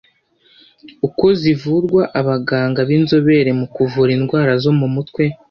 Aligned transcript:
Uko 1.07 1.25
zivurwa 1.41 2.01
Abaganga 2.19 2.79
b’inzobere 2.87 3.49
mu 3.59 3.67
kuvura 3.75 4.11
indwara 4.17 4.51
zo 4.63 4.71
mu 4.79 4.87
mutwe 4.95 5.23